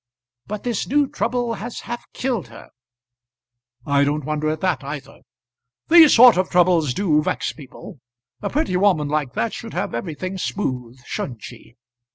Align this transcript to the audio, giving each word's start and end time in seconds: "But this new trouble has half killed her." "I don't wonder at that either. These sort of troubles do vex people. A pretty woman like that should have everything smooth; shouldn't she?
"But 0.47 0.63
this 0.63 0.87
new 0.87 1.07
trouble 1.07 1.53
has 1.53 1.81
half 1.81 2.11
killed 2.11 2.47
her." 2.47 2.69
"I 3.85 4.03
don't 4.03 4.25
wonder 4.25 4.49
at 4.49 4.59
that 4.61 4.83
either. 4.83 5.19
These 5.89 6.15
sort 6.15 6.37
of 6.37 6.49
troubles 6.49 6.95
do 6.95 7.21
vex 7.21 7.53
people. 7.53 7.99
A 8.41 8.49
pretty 8.49 8.75
woman 8.77 9.09
like 9.09 9.33
that 9.33 9.53
should 9.53 9.75
have 9.75 9.93
everything 9.93 10.39
smooth; 10.39 11.01
shouldn't 11.05 11.43
she? 11.43 11.75